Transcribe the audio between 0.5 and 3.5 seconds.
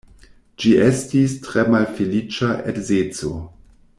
Ĝi estis tre malfeliĉa edzeco.